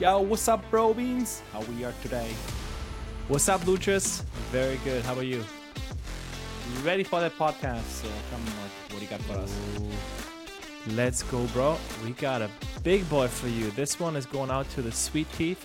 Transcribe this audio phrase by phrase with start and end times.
[0.00, 1.42] Yo, what's up, bro beans?
[1.52, 2.30] How we are today?
[3.28, 4.22] What's up, Luchas?
[4.50, 5.04] Very good.
[5.04, 5.44] How about you?
[6.82, 7.82] Ready for that podcast?
[7.82, 9.54] So come on, what do you got for us?
[10.86, 11.76] Let's go, bro.
[12.02, 12.48] We got a
[12.82, 13.70] big boy for you.
[13.72, 15.62] This one is going out to the sweet teeth.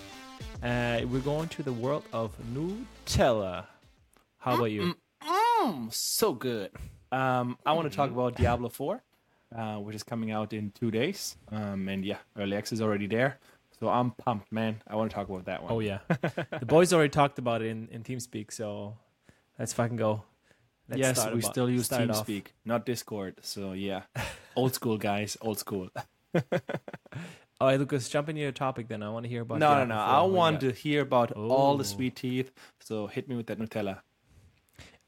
[0.61, 3.67] Uh, we're going to the world of Nutella.
[4.39, 4.95] How about you?
[5.23, 6.71] Mmm, so good.
[7.09, 9.01] Um, I want to talk about Diablo 4,
[9.55, 11.37] uh, which is coming out in two days.
[11.53, 13.39] Um, and yeah, early access is already there.
[13.79, 14.81] So I'm pumped, man.
[14.87, 15.71] I want to talk about that one.
[15.71, 15.99] Oh yeah,
[16.59, 18.97] the boys already talked about it in, in TeamSpeak, so
[19.59, 20.23] let's fucking go.
[20.87, 22.25] Let's yes, start we about- still use start it off.
[22.27, 23.35] TeamSpeak, not Discord.
[23.41, 24.03] So yeah,
[24.55, 25.89] old school guys, old school.
[27.61, 29.01] All right, Lucas, jump into your topic then.
[29.01, 29.59] I want to hear about.
[29.59, 29.95] no, no, no.
[29.95, 32.51] I What do you want to hear about all the sweet teeth.
[32.81, 33.99] So hit me with that Nutella.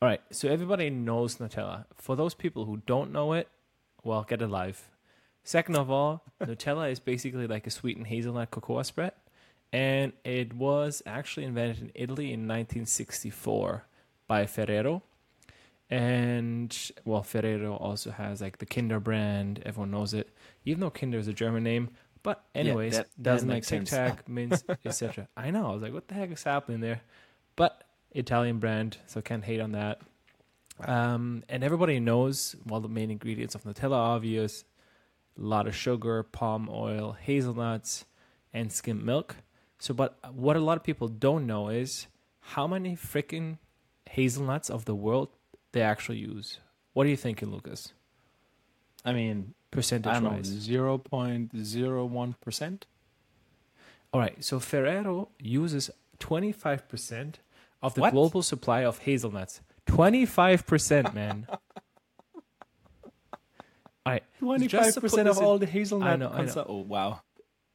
[0.01, 1.85] All right, so everybody knows Nutella.
[1.95, 3.49] For those people who don't know it,
[4.03, 4.89] well, get a life.
[5.47, 9.13] Second of all, Nutella is basically like a sweetened hazelnut cocoa spread,
[9.71, 13.85] and it was actually invented in Italy in 1964
[14.27, 15.03] by Ferrero.
[15.89, 19.63] And well, Ferrero also has like the Kinder brand.
[19.65, 21.91] Everyone knows it, even though Kinder is a German name.
[22.23, 23.85] But anyways, that doesn't like make.
[23.85, 25.29] Tic Tac, Mints, etc.
[25.37, 25.69] I know.
[25.69, 26.99] I was like, what the heck is happening there?
[27.55, 30.01] But Italian brand, so can't hate on that.
[30.81, 34.65] Um, and everybody knows, well, the main ingredients of Nutella are obvious:
[35.37, 38.05] a lot of sugar, palm oil, hazelnuts,
[38.53, 39.37] and skim milk.
[39.79, 42.07] So, but what a lot of people don't know is
[42.39, 43.57] how many freaking
[44.09, 45.29] hazelnuts of the world
[45.73, 46.59] they actually use.
[46.93, 47.93] What are you thinking, Lucas?
[49.05, 50.45] I mean, Percentage wise.
[50.47, 52.85] zero point zero one percent.
[54.13, 57.35] All right, so Ferrero uses 25%
[57.81, 58.13] of the What?
[58.13, 59.61] global supply of hazelnuts.
[59.85, 61.45] 25%, man.
[61.49, 61.83] All right,
[64.39, 66.09] Twenty just five to put percent of in- all the hazelnut.
[66.09, 66.65] I know, I know.
[66.67, 67.21] Oh wow.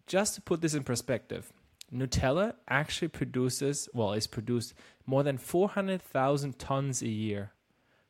[0.07, 1.53] just to put this in perspective,
[1.93, 4.75] Nutella actually produces, well, is produced
[5.07, 7.53] more than 400,000 tons a year,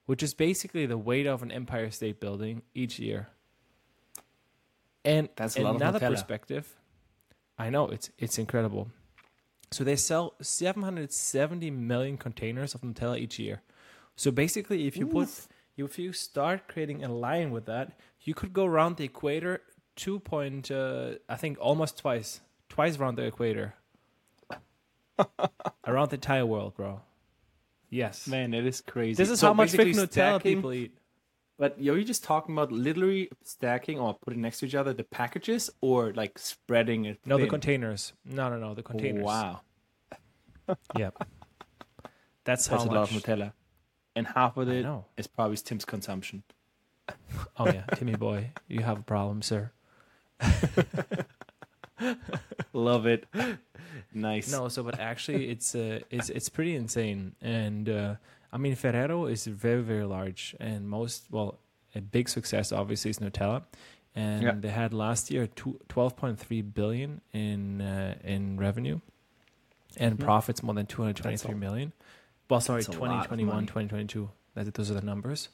[0.06, 3.28] which is basically the weight of an Empire State Building each year.
[5.05, 6.11] And That's a lot of another Nutella.
[6.11, 6.77] perspective,
[7.59, 8.88] I know it's it's incredible.
[9.71, 13.62] So they sell 770 million containers of Nutella each year.
[14.16, 15.28] So basically, if you put
[15.77, 19.62] if you start creating a line with that, you could go around the equator
[19.97, 23.75] two point, uh, I think almost twice, twice around the equator,
[25.87, 27.00] around the entire world, bro.
[27.91, 29.16] Yes, Man, it is crazy.
[29.22, 30.97] this is So how much freaking Nutella people eat.
[31.59, 35.05] But yo, you just talking about literally stacking or putting next to each other the
[35.05, 37.21] packages, or like spreading it?
[37.27, 38.15] No, the containers.
[38.25, 39.22] No, no, no, the containers.
[39.25, 39.61] Wow,
[40.97, 41.19] Yep.
[42.44, 42.94] That's, that's how a much.
[42.94, 43.53] lot of Nutella,
[44.17, 44.87] and half of it
[45.17, 46.43] is probably Tim's consumption.
[47.59, 49.71] Oh yeah, Timmy boy, you have a problem, sir.
[52.73, 53.27] Love it.
[54.12, 54.50] Nice.
[54.50, 58.15] No, so but actually, it's uh, it's it's pretty insane, and uh,
[58.53, 61.59] I mean Ferrero is very very large, and most well
[61.94, 63.62] a big success obviously is Nutella,
[64.15, 64.55] and Yeah.
[64.59, 69.00] they had last year 12.3 billion in uh, in revenue,
[69.97, 70.25] and Mhm.
[70.25, 71.55] profits more than two hundred twenty three million.
[71.55, 71.93] That's three a- million.
[72.52, 73.66] Well, sorry, that's a lot of 2021, money.
[73.66, 74.28] 2022.
[74.54, 75.48] That those are the numbers.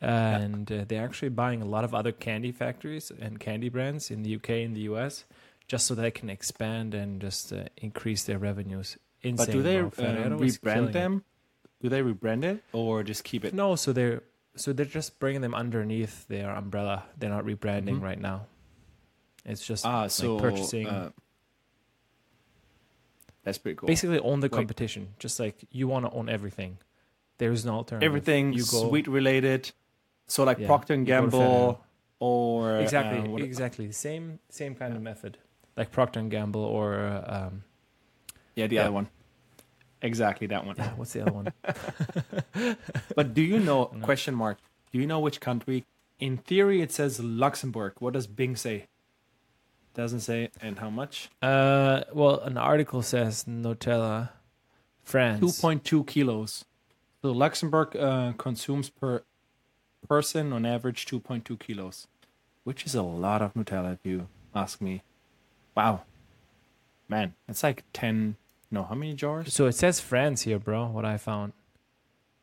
[0.00, 4.24] And uh, they're actually buying a lot of other candy factories and candy brands in
[4.24, 5.24] the UK and the US,
[5.68, 8.98] just so they can expand and just uh, increase their revenues.
[9.22, 9.46] Insane.
[9.46, 10.92] but do they um, rebrand it.
[10.92, 11.22] them?
[11.80, 13.54] Do they rebrand it or just keep it?
[13.54, 14.22] No, so they're
[14.56, 17.04] so they're just bringing them underneath their umbrella.
[17.16, 18.02] They're not rebranding Mhm.
[18.02, 18.46] right now.
[19.44, 21.10] It's just Ah, so purchasing- uh,
[23.44, 23.86] that's pretty cool.
[23.86, 24.52] basically own the Wait.
[24.58, 25.14] competition.
[25.18, 26.78] Just like you want to own everything.
[27.38, 28.06] There's no alternative.
[28.06, 29.70] everything you go sweet related.
[30.26, 31.84] So like Yeah, Procter and you go to Gamble
[32.20, 35.36] or exactly uh, what- exactly same same kind of method
[35.76, 37.64] like procter and gamble or uh, um
[38.54, 38.82] yeah, the Yeah.
[38.82, 39.08] other one.
[40.00, 40.76] Exactly that one.
[40.78, 41.46] yeah, what's the other one
[43.16, 44.58] But do you know question mark?
[44.92, 45.84] Do you know which country?
[46.20, 47.94] In theory, it says Luxembourg.
[47.98, 48.86] What does Bing say?
[49.94, 51.28] Doesn't say, and how much?
[51.42, 54.30] uh well an article says nutella
[55.02, 56.64] france Two point two kilos.
[57.22, 59.22] So Luxembourg uh, consumes per
[60.08, 62.06] person on average two point two kilos,
[62.64, 63.94] which is a lot of Nutella.
[63.94, 65.02] If you ask me,
[65.74, 66.02] wow,
[67.08, 68.36] man, it's like ten.
[68.70, 69.54] No, how many jars?
[69.54, 71.52] so it says france here bro what i found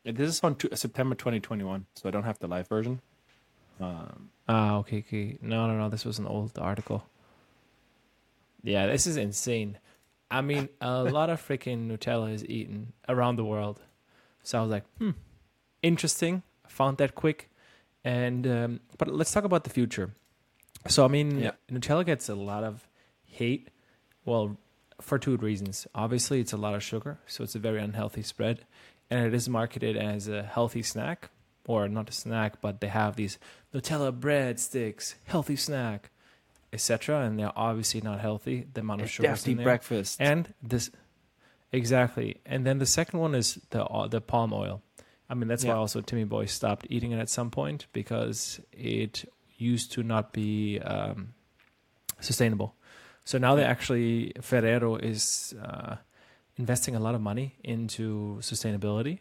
[0.06, 3.01] Yeah, This is on two, September 2021, so I don't have the live version.
[3.81, 7.04] Um, ah okay okay no no no this was an old article
[8.63, 9.77] yeah this is insane.
[10.29, 13.81] I mean a lot of freaking nutella is eaten around the world.
[14.43, 15.11] So i was like hmm
[15.81, 16.43] interesting.
[16.67, 17.49] Found that quick.
[18.03, 20.15] And um, but let's talk about the future.
[20.87, 21.51] So i mean Yeah.
[21.71, 22.87] nutella gets a lot of
[23.25, 23.69] hate
[24.25, 24.57] well
[24.99, 25.87] for two reasons.
[25.95, 28.65] Obviously, it's a lot of sugar, so it's a very unhealthy spread,
[29.09, 31.31] and it is marketed as a healthy snack,
[31.65, 33.39] or not a snack, but they have these
[33.73, 36.10] Nutella bread sticks, healthy snack,
[36.73, 37.21] etc.
[37.25, 38.68] And they're obviously not healthy.
[38.73, 39.63] The amount of It's sugar in there.
[39.63, 40.18] breakfast.
[40.21, 40.89] And this,
[41.71, 42.38] exactly.
[42.45, 44.81] And then the second one is the uh, the palm oil.
[45.29, 49.23] I mean, that's why also Timmy Boy stopped eating it at some point because it
[49.57, 51.33] used to not be um,
[52.19, 52.75] sustainable.
[53.23, 53.69] So now they Yeah.
[53.69, 55.95] actually Ferrero is uh,
[56.57, 59.19] investing a lot of money into sustainability,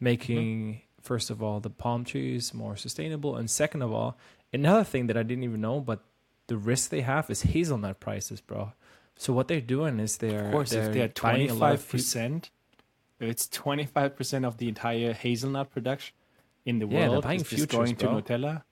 [0.00, 4.18] making first of all the palm trees more sustainable, and second of all,
[4.52, 6.00] another thing that I didn't even know, but
[6.46, 8.72] the risk they have is hazelnut prices, bro.
[9.16, 11.80] So what they're doing is they're of course, they're if they're twenty a lot of
[11.80, 12.50] five percent,
[13.18, 16.14] it's twenty five percent of the entire hazelnut production
[16.64, 18.20] in the Yeah, world buying is futures, going to bro.
[18.20, 18.62] Nutella.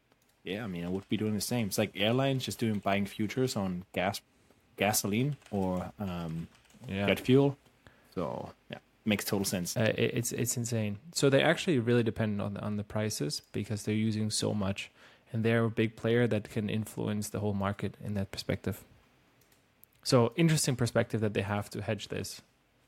[0.42, 1.68] Yeah, I mean, I would be doing the same.
[1.68, 4.20] It's like airlines just doing buying futures on gas,
[4.76, 6.48] gasoline or um,
[6.86, 7.06] yeah.
[7.06, 7.56] jet fuel.
[8.14, 9.74] So yeah, makes total sense.
[9.76, 10.98] Uh, it's it's insane.
[11.14, 14.90] So they actually really depend on on the prices because they're using so much,
[15.32, 18.84] and they're a big player that can influence the whole market in that perspective.
[20.02, 22.42] So interesting perspective that they have to hedge this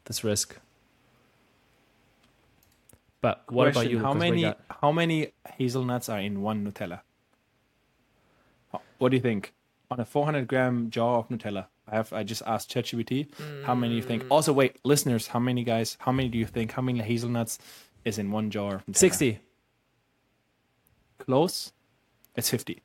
[0.05, 0.59] this risk.
[3.21, 3.99] But what about you?
[3.99, 4.61] How many got?
[4.81, 7.00] how many hazelnuts are in one Nutella?
[8.99, 9.53] What do you think?
[9.91, 13.29] On a 400 gram jar of Nutella, I have I just asked ChatGPT
[13.65, 14.06] how many you Mm.
[14.06, 14.25] think.
[14.31, 15.97] Also, wait, listeners, how many guys?
[16.00, 16.73] How many do you think?
[16.73, 17.59] How many hazelnuts
[18.05, 18.83] is in one jar?
[18.88, 19.41] Of Sixty.
[21.19, 21.73] Close.
[22.37, 22.83] It's 50.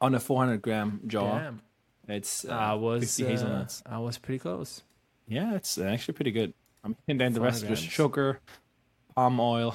[0.00, 1.62] On a 400 gram jar, Damn.
[2.06, 3.66] it's uh, I was 50 uh.
[3.86, 4.82] I was pretty close.
[5.26, 6.54] Yeah, it's actually pretty good.
[6.84, 7.92] I mean, and then the rest 400 is grams.
[7.92, 8.40] sugar,
[9.14, 9.74] palm oil.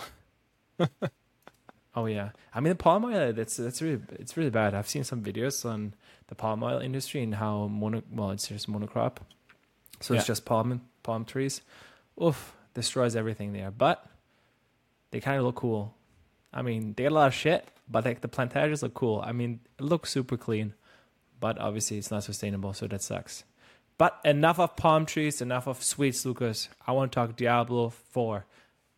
[1.95, 3.33] Oh yeah, I mean the palm oil.
[3.33, 4.73] That's that's really it's really bad.
[4.73, 5.93] I've seen some videos on
[6.27, 9.17] the palm oil industry and how mono well it's just monocrop,
[9.99, 11.61] so it's just palm palm trees.
[12.21, 13.69] Oof, destroys everything there.
[13.69, 14.03] But
[15.11, 15.93] they kind of look cool.
[16.51, 19.21] I mean, they got a lot of shit, but like the plantages look cool.
[19.25, 20.73] I mean, it looks super clean,
[21.39, 23.43] but obviously it's not sustainable, so that sucks.
[23.97, 26.69] But enough of palm trees, enough of sweets, Lucas.
[26.87, 28.45] I want to talk Diablo Four.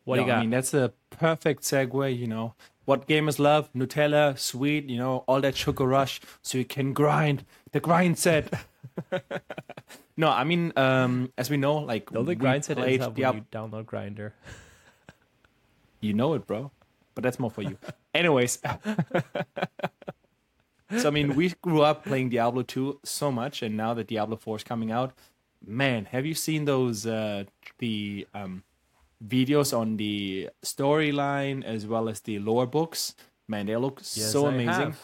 [0.05, 0.37] What do you got?
[0.37, 2.53] I mean, that's a perfect segue, you know.
[2.85, 7.43] What gamers love, Nutella, sweet, you know, all that sugar rush, so you can grind.
[7.71, 8.53] The grind set.
[10.17, 13.35] no, I mean, um, as we know, like The only grind set is up when
[13.35, 14.33] you download Grindr.
[15.99, 16.71] You know it, bro.
[17.15, 17.77] But that's more for you.
[18.13, 18.59] Anyways.
[20.97, 24.37] so I mean, we grew up playing Diablo 2 so much, and now that Diablo
[24.37, 25.13] 4 is coming out,
[25.65, 27.43] man, have you seen those uh
[27.79, 28.63] the um
[29.25, 33.15] videos on the storyline as well as the lore books?
[33.47, 34.67] Man, they look so I amazing.
[34.69, 34.99] have.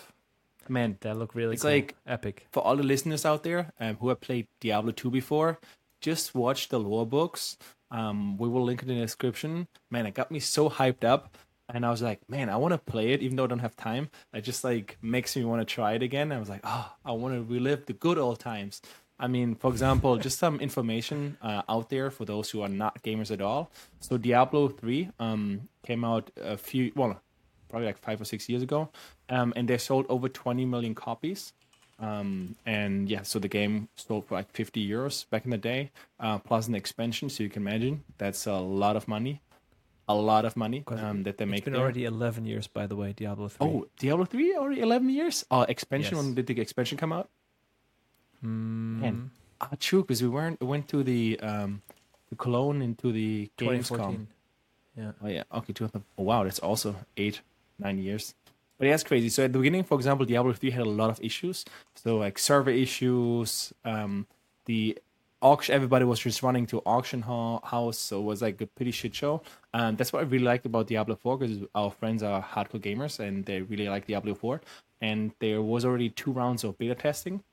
[0.70, 1.72] Man, That look really It's cool.
[1.72, 2.48] like- epic.
[2.52, 5.60] for all the listeners out there um, who have played Diablo 2 before,
[6.00, 7.58] just watch the lore books.
[7.90, 9.68] Um, we will link it in the description.
[9.90, 11.38] Man, it got me so hyped up.
[11.74, 13.76] And I was like, man, I want to play it even though I don't have
[13.76, 14.10] time.
[14.34, 16.32] It just like makes me want to try it again.
[16.32, 18.82] I was like, oh, I want to relive the good old times.
[19.20, 23.04] I mean, for example, just some information uh, out there for those who are not
[23.04, 23.70] gamers at all.
[24.00, 27.22] So Diablo 3 um, came out a few, well,
[27.70, 28.90] probably like five or six years ago.
[29.30, 31.54] Um, and they sold over 20 million copies.
[32.00, 35.92] Um, and yeah, so the game sold for like 50 euros back in the day,
[36.20, 37.30] uh, plus an expansion.
[37.30, 39.40] So you can imagine that's a lot of money,
[40.18, 41.64] a lot of money um, that they It's make.
[41.66, 41.82] been there.
[41.82, 43.68] already 11 years, by the way, Diablo 3.
[43.68, 45.46] Oh, Diablo 3 already 11 years?
[45.52, 46.16] Oh, expansion.
[46.18, 46.26] Yes.
[46.26, 47.30] When did the expansion come out?
[48.44, 49.32] Mm, Man.
[49.62, 51.82] Ah, true, because we weren't went to the um,
[52.30, 54.26] the Cologne into the Gamescom.
[54.98, 55.12] Yeah.
[55.24, 56.04] Oh yeah, okay, 2000.
[56.18, 57.42] Oh wow, that's also eight,
[57.78, 58.34] nine years.
[58.80, 59.30] But yeah, that's crazy.
[59.30, 61.64] So at the beginning, for example, Diablo 3 had a lot of issues.
[61.94, 64.26] So like server issues, um,
[64.66, 64.98] the
[65.42, 68.92] auction, everybody was just running to auction ho- house, so it was like a pretty
[68.92, 69.42] shit show.
[69.74, 73.20] And that's what I really liked about Diablo 4 because our friends are hardcore gamers
[73.20, 74.62] and they really like Diablo 4.
[75.02, 77.44] And there was already two rounds of beta testing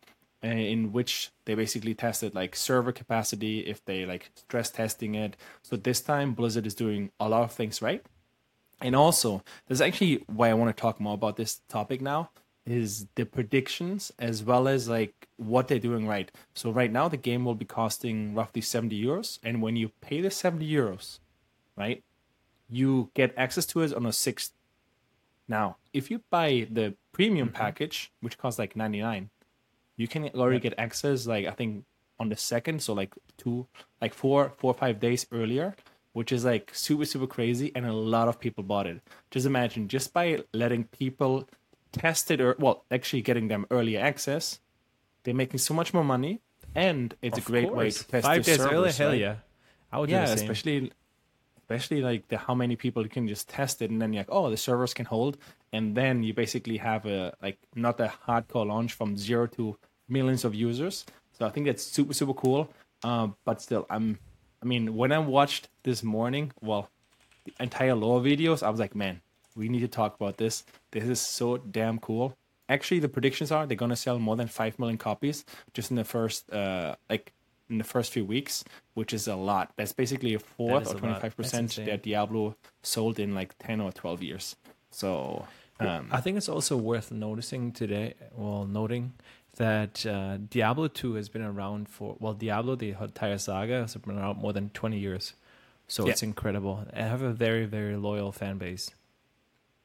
[0.44, 5.36] uh, in which they basically tested like server capacity if they like stress testing it
[5.62, 8.06] so this time blizzard is doing a lot of things right
[8.80, 12.30] and also there's actually why i want to talk more about this topic now
[12.70, 16.30] is the predictions as well as like what they're doing right.
[16.54, 20.20] So right now the game will be costing roughly 70 euros and when you pay
[20.20, 21.18] the 70 euros
[21.76, 22.02] right
[22.70, 24.52] you get access to it on a sixth.
[25.48, 27.56] Now if you buy the premium mm-hmm.
[27.56, 29.30] package which costs like 99
[29.96, 31.84] you can already get access like i think
[32.20, 33.66] on the second so like two
[34.00, 35.74] like four four or five days earlier
[36.18, 39.00] which is like super super crazy and a lot of people bought it.
[39.30, 41.48] Just imagine just by letting people
[41.92, 44.60] test it or well actually getting them early access
[45.24, 46.40] they're making so much more money
[46.74, 49.20] and it's Of a great way to test Five days earlier, servers, hell right?
[49.20, 49.36] yeah.
[49.90, 50.50] I would yeah, do the same.
[50.50, 50.92] especially
[51.60, 54.28] especially like the how many people you can just test it and then you're like,
[54.30, 55.36] oh, the servers can hold,
[55.72, 59.76] and then you basically have a like not a hardcore launch from zero to
[60.08, 61.04] millions of users.
[61.32, 62.70] So I think that's super super cool.
[63.02, 64.18] Um, but still, I'm.
[64.62, 66.90] I mean, when I watched this morning, well,
[67.44, 69.20] the entire lore videos, I was like, man,
[69.58, 70.64] we need to talk about this.
[70.92, 72.36] This is so damn cool.
[72.68, 76.04] Actually, the predictions are they're gonna sell more than five million copies just in the
[76.04, 77.32] first uh like
[77.70, 79.72] in the first few weeks, which is a lot.
[79.76, 83.90] That's basically a fourth or twenty five percent that Diablo sold in like ten or
[83.92, 84.56] twelve years.
[84.90, 85.44] So
[85.80, 89.12] um, I think it's also worth noticing today, well, noting
[89.56, 94.18] that uh, Diablo 2 has been around for, well, Diablo, the entire saga, has been
[94.18, 95.34] around more than 20 years.
[95.88, 96.12] So Yeah.
[96.12, 96.84] it's incredible.
[96.92, 98.90] I have a very, very loyal fan base.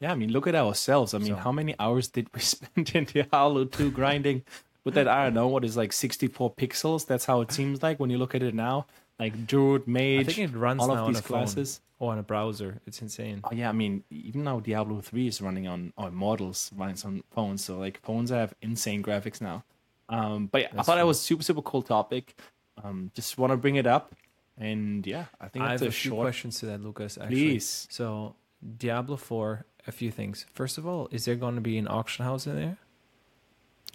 [0.04, 1.14] Yeah, I mean, look at ourselves.
[1.14, 4.44] I mean, So- how many hours did we spend in Diablo two grinding
[4.84, 5.08] with that?
[5.08, 7.06] I don't know what is like sixty four pixels.
[7.08, 8.86] That's how it seems like when you look at it now.
[9.20, 11.80] Like Druid, Mage, I think it runs all of these phone classes.
[12.00, 12.82] or on a browser.
[12.88, 13.40] It's insane.
[13.44, 17.24] Oh yeah, I mean, even now Diablo three is running on or Immortals runs on
[17.32, 17.64] phones.
[17.64, 19.64] So like phones have insane graphics now.
[20.10, 22.36] Um, but yeah, I thought that was super super cool topic.
[22.84, 24.16] Um, just want to bring it up,
[24.58, 26.24] and yeah, I think I have a, a few short.
[26.26, 27.18] questions to that, Lucas.
[27.18, 27.36] Actually.
[27.36, 28.36] Please, So,
[28.78, 30.46] Diablo 4, a few things.
[30.54, 32.78] First of all, is there going to be an auction house in there?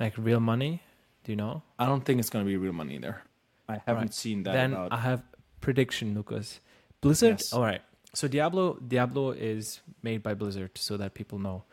[0.01, 0.83] Like real money?
[1.25, 1.63] Do you know?
[1.79, 3.23] I don't think it's gonna be real money there.
[3.69, 4.15] I haven't Right.
[4.15, 4.53] seen that.
[4.53, 4.93] then about.
[4.93, 5.23] I have
[5.61, 6.61] prediction, Lucas.
[7.01, 7.41] Blizzard.
[7.41, 7.53] Yes.
[7.53, 7.83] All right.
[8.15, 11.65] So Diablo, Diablo is made by Blizzard, so that people know.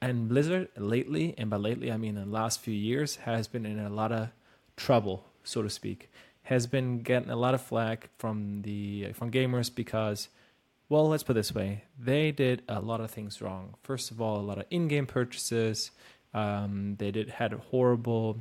[0.00, 3.64] And Blizzard lately, and by lately I mean in the last few years, has been
[3.66, 4.30] in a lot of
[4.76, 6.10] trouble, so to speak.
[6.44, 10.28] Has been getting a lot of flack from the from gamers because,
[10.88, 13.74] well, let's put it this way: they did a lot of things wrong.
[13.82, 15.90] First of all, a lot of in-game purchases.
[16.32, 18.38] Um, they did had horrible.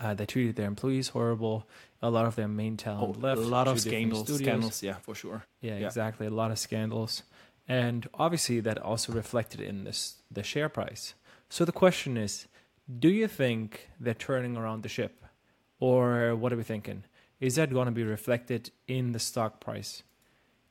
[0.00, 1.68] Uh, they treated their employees horrible.
[2.02, 3.40] A lot of their main Oh, talent left.
[3.40, 5.44] a lot of scandals, scandals, yeah, for sure.
[5.60, 5.86] Yeah, Yeah.
[5.86, 6.26] exactly.
[6.26, 7.22] A lot of scandals,
[7.68, 11.14] and obviously that also reflected in this the share price.
[11.48, 12.46] So the question is,
[12.98, 15.24] do you think they're turning around the ship,
[15.78, 17.04] or what are we thinking?
[17.40, 20.02] Is that going to be reflected in the stock price?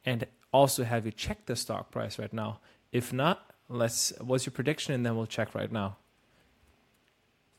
[0.05, 2.59] And also, have you checked the stock price right now?
[2.91, 4.13] If not, let's.
[4.21, 5.97] What's your prediction, and then we'll check right now.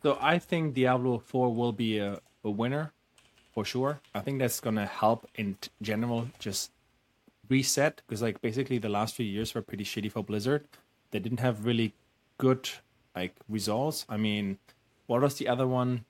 [0.02, 2.92] So I think Diablo 4 will be a, a winner
[3.52, 4.00] for sure.
[4.14, 6.70] I think that's gonna help in general just
[7.48, 10.66] reset because like basically the last few years were pretty shitty for Blizzard.
[11.10, 11.94] They didn't have really
[12.38, 12.68] good
[13.16, 14.04] like results.
[14.08, 14.58] I mean,
[15.06, 16.04] what was the other one?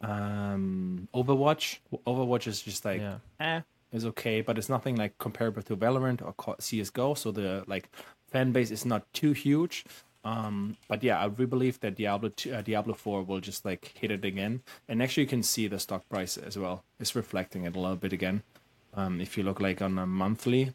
[0.00, 1.78] Um, Overwatch.
[2.06, 3.60] Overwatch is just like yeah, eh,
[3.92, 7.14] is okay, but it's nothing like comparable to Valorant or CS:GO.
[7.14, 7.90] So the like
[8.30, 9.84] fan base is not too huge.
[10.24, 13.92] Um, but yeah, I really believe that Diablo 2, uh, Diablo 4 will just like
[13.96, 16.84] hit it again, and actually you can see the stock price as well.
[16.98, 18.42] It's reflecting it a little bit again.
[18.94, 20.74] Um, if you look like on a monthly,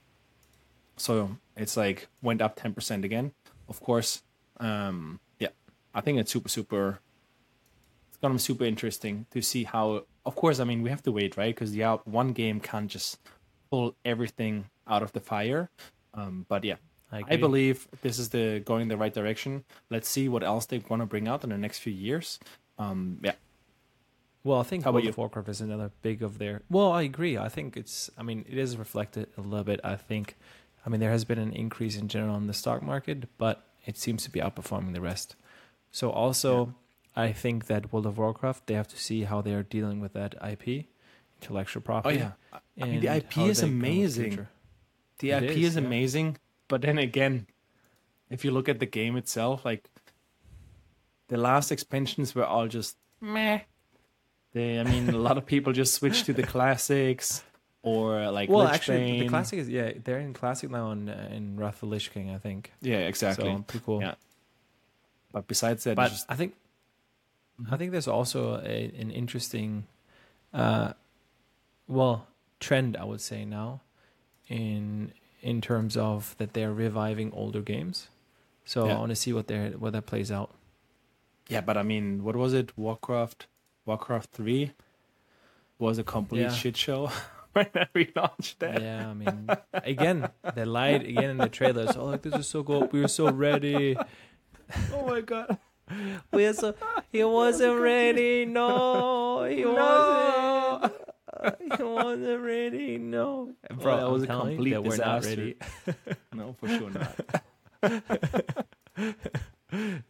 [0.95, 3.33] so it's like went up ten percent again.
[3.67, 4.23] Of course,
[4.59, 5.49] um, yeah,
[5.93, 6.99] I think it's super super.
[8.23, 10.05] Gonna be super interesting to see how.
[10.25, 11.53] Of course, I mean we have to wait, right?
[11.53, 13.19] Because yeah, one game can't just
[13.69, 15.69] pull everything out of the fire.
[16.13, 16.77] Um, but yeah,
[17.11, 19.65] I, I believe this is the going the right direction.
[19.89, 22.39] Let's see what else they want to bring out in the next few years.
[22.79, 23.33] Um, yeah,
[24.43, 26.61] Well, I think How about World of Warcraft is another big of their.
[26.69, 27.37] Well, I agree.
[27.37, 28.09] I think it's.
[28.17, 29.79] I mean, it is reflected a little bit.
[29.83, 30.37] I think.
[30.85, 33.97] I mean, there has been an increase in general in the stock market, but it
[33.97, 35.35] seems to be outperforming the rest.
[35.91, 36.73] So also,
[37.15, 40.13] I think that World of Warcraft they have to see how they are dealing with
[40.13, 40.85] that IP,
[41.41, 42.21] intellectual property.
[42.21, 42.59] oh yeah.
[42.81, 44.47] I mean, the IP is the amazing.
[45.19, 45.81] The It IP is, is, yeah.
[45.83, 47.47] amazing, but then again,
[48.29, 49.89] if you look at the game itself, like
[51.27, 53.59] the last expansions were all just meh.
[54.53, 57.43] They, I mean, a lot of people just switched to the classics
[57.83, 59.29] or like Well, Lich actually, the Bane.
[59.29, 62.31] classic is yeah, they're in classic now in uh, in Wrath of the Lich King,
[62.31, 62.71] I think.
[62.81, 63.45] Yeah, exactly.
[63.51, 64.01] So pretty cool.
[64.01, 64.15] Yeah.
[65.31, 66.55] But besides that, but just, I think.
[67.71, 69.85] I think there's also a, an interesting,
[70.53, 70.93] uh,
[71.87, 72.27] well,
[72.59, 73.81] trend I would say now,
[74.47, 78.07] in in terms of that they're reviving older games.
[78.65, 78.95] So Yeah.
[78.95, 80.51] I want to see what they what that plays out.
[81.49, 82.71] yeah, but I mean, what was it?
[82.77, 83.47] Warcraft,
[83.85, 84.71] Warcraft Three
[85.77, 86.49] was a complete Yeah.
[86.55, 87.11] shit show
[87.53, 88.81] when we launched that.
[88.81, 91.95] Yeah, I mean, again, they lied again in the trailers.
[91.97, 92.87] Oh, like this is so cool.
[92.91, 93.97] We were so ready.
[94.93, 95.57] Oh my god!
[96.31, 96.73] We are so.
[97.11, 98.45] He wasn't ready.
[98.45, 99.73] No, he No.
[99.73, 100.93] wasn't.
[101.77, 102.97] He wasn't ready.
[102.97, 105.29] No, Bro, that I'm was a telling complete that we're not disaster.
[105.41, 105.55] ready.
[106.33, 107.19] No, for sure not.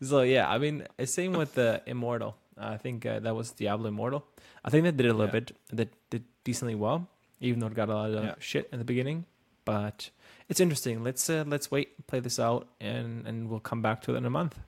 [0.01, 2.36] So yeah, I mean, same with the Immortal.
[2.58, 4.25] I think uh, that was Diablo Immortal.
[4.63, 5.32] I think they did a little Yeah.
[5.39, 5.58] bit.
[5.72, 7.08] They did decently well,
[7.39, 8.36] even though it got a lot of Yeah.
[8.39, 9.25] shit in the beginning.
[9.63, 10.10] But
[10.50, 11.01] it's interesting.
[11.03, 14.25] Let's uh, let's wait, play this out, and and we'll come back to it in
[14.25, 14.60] a month.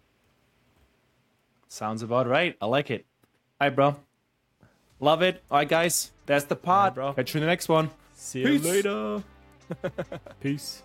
[1.75, 2.55] Sounds about right.
[2.61, 3.05] I like it.
[3.59, 3.97] All right, bro.
[5.01, 5.43] Love it.
[5.51, 6.13] All right, guys.
[6.25, 6.95] That's the pod.
[6.95, 7.13] Right, bro.
[7.15, 7.89] Catch you in the next one.
[8.13, 9.21] See you later.
[10.39, 10.83] Peace.